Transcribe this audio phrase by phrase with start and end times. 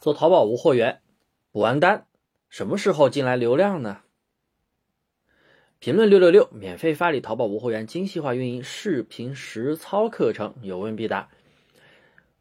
[0.00, 1.00] 做淘宝无货源，
[1.50, 2.06] 补完单，
[2.48, 3.98] 什么时候进来流量呢？
[5.80, 11.28] 评论六六六，免费发你淘宝无货源精细化运营视频实操课程，有问必答。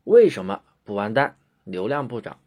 [0.03, 2.39] 为什么补完单流量不涨？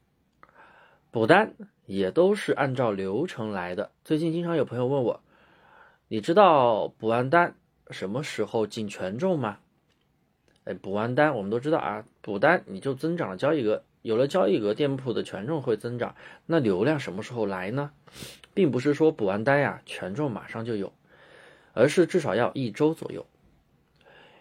[1.10, 1.54] 补单
[1.86, 3.90] 也都是按照流程来的。
[4.04, 5.20] 最近经常有朋友问我，
[6.06, 7.56] 你知道补完单
[7.90, 9.58] 什么时候进权重吗？
[10.74, 13.82] 补完单我们都知道啊，补单你就增长了交易额。
[14.02, 16.14] 有了交易额，店铺的权重会增长。
[16.46, 17.90] 那流量什么时候来呢？
[18.54, 20.92] 并不是说补完单呀，权重马上就有，
[21.74, 23.26] 而是至少要一周左右。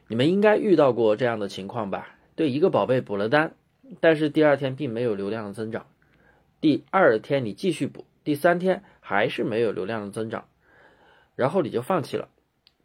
[0.07, 2.15] 你们应该遇到过这样的情况吧？
[2.35, 3.53] 对一个宝贝补了单，
[3.99, 5.87] 但是第二天并没有流量的增长，
[6.61, 10.45] 第二天你继续补，第三天还是没有流量的增长，
[11.35, 12.29] 然后你就放弃了。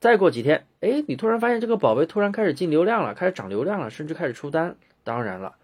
[0.04, 4.76] 再过几天，哎，你突然发现这个宝贝突然开始进流量了，开始涨流量了，甚至开始出单。
[5.02, 5.54] 当然了。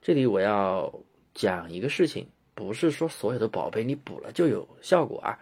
[0.00, 1.00] 这里我要
[1.34, 5.38] 讲一个事情，不是说所有的宝贝你补了就有效果啊，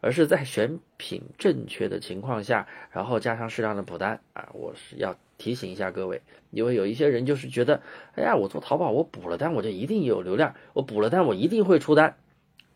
[0.00, 7.80] 而是在选品正确的情况下，然后加上适量的补单啊，我是要提醒一下各位，因为有一些人就是觉得，
[8.16, 12.16] 哎呀，我做淘宝我补了单我就一定有流量，我补了单我一定会出单，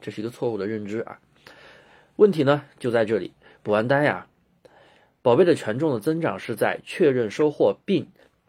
[0.00, 1.18] 这是一个错误的认知啊。
[2.14, 3.32] 问题呢就在这里，
[3.64, 4.28] 补完单呀，
[5.24, 8.08] 宝贝的权重的增长是在确认收货并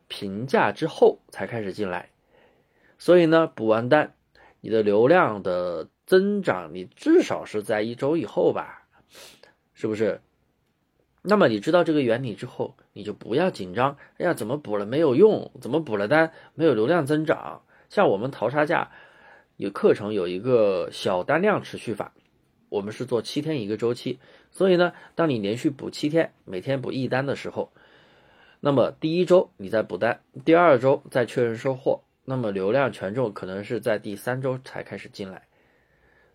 [0.09, 2.09] 评价之后才开始进来。
[2.99, 4.13] 所以呢，补完单，
[4.59, 8.85] 你的流量的增长，你至少是在一周以后吧，
[9.73, 10.19] 是不是？
[11.21, 13.95] 那么你知道这个原理之后，你就不要紧张。
[14.17, 15.53] 哎呀，怎么补了没有用？
[15.61, 17.61] 怎么补了单没有流量增长？
[17.89, 18.91] 像我们淘差价
[19.55, 22.11] 有课程有一个小单量持续法，
[22.69, 24.19] 我们是做七天一个周期。
[24.51, 27.71] 所以呢，当你连续补七天，每天补一单的时候，
[28.59, 32.01] 那么第一周你在补单，第二周再确认收货。
[32.27, 35.43] 那么流量权重可能是在第三周才开始进来，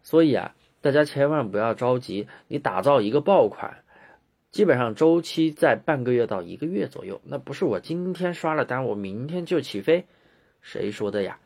[0.05, 2.28] 所以啊，大家千万不要着急。
[2.47, 3.83] 你打造一个爆款，
[4.52, 7.20] 基本上周期在半个月到一个月左右。
[7.24, 10.07] 那不是我今天刷了单，我明天就起飞，
[10.62, 11.41] 谁说的呀？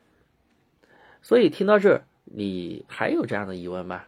[1.22, 4.04] 所以听到这，你还有这样的疑问吗？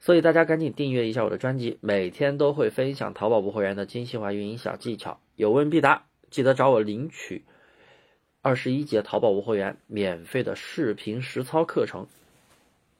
[0.00, 7.44] 所以大家赶紧订阅一下我的专辑，每天都会分享淘宝无货源的精细化运营小技巧，有问必答，记得找我领取。
[8.42, 12.06] 二十一节淘宝无货源免费的视频实操课程。